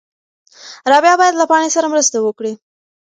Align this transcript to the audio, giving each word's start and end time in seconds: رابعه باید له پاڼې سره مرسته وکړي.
رابعه 0.91 1.15
باید 1.19 1.33
له 1.39 1.45
پاڼې 1.51 1.69
سره 1.75 1.91
مرسته 1.93 2.17
وکړي. 2.21 2.53